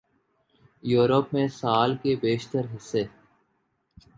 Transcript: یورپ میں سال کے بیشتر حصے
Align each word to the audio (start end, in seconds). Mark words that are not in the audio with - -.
یورپ 0.83 1.33
میں 1.33 1.47
سال 1.51 1.95
کے 1.97 2.15
بیشتر 2.21 2.65
حصے 2.75 3.03